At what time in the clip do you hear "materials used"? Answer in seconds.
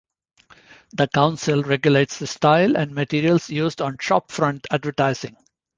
2.95-3.83